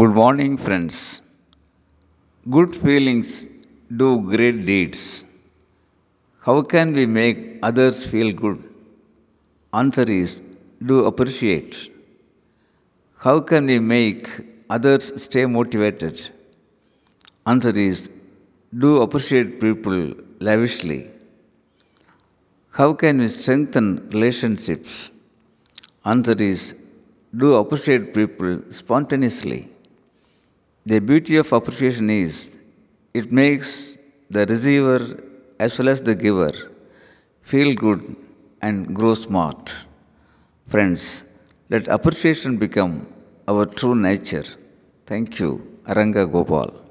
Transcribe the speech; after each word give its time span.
Good 0.00 0.14
morning, 0.14 0.56
friends. 0.56 1.20
Good 2.48 2.74
feelings 2.74 3.50
do 3.94 4.22
great 4.22 4.64
deeds. 4.64 5.22
How 6.46 6.62
can 6.62 6.94
we 6.94 7.04
make 7.04 7.58
others 7.62 8.06
feel 8.06 8.32
good? 8.32 8.60
Answer 9.74 10.10
is 10.10 10.40
do 10.90 11.04
appreciate. 11.04 11.76
How 13.18 13.40
can 13.40 13.66
we 13.66 13.78
make 13.80 14.30
others 14.70 15.10
stay 15.22 15.44
motivated? 15.44 16.30
Answer 17.46 17.78
is 17.78 18.08
do 18.84 19.02
appreciate 19.02 19.60
people 19.60 20.14
lavishly. 20.40 21.10
How 22.70 22.94
can 22.94 23.18
we 23.18 23.28
strengthen 23.28 24.08
relationships? 24.08 25.10
Answer 26.06 26.42
is 26.42 26.74
do 27.36 27.52
appreciate 27.56 28.14
people 28.14 28.62
spontaneously. 28.70 29.68
The 30.84 31.00
beauty 31.00 31.36
of 31.36 31.52
appreciation 31.52 32.10
is 32.10 32.58
it 33.14 33.30
makes 33.32 33.96
the 34.30 34.46
receiver 34.46 35.00
as 35.58 35.78
well 35.78 35.88
as 35.88 36.02
the 36.02 36.14
giver 36.14 36.52
feel 37.42 37.74
good 37.74 38.16
and 38.60 38.94
grow 38.94 39.14
smart. 39.14 39.74
Friends, 40.66 41.24
let 41.70 41.88
appreciation 41.88 42.56
become 42.56 43.06
our 43.48 43.66
true 43.66 43.94
nature. 43.94 44.44
Thank 45.06 45.38
you, 45.38 45.50
Aranga 45.86 46.30
Gopal. 46.30 46.81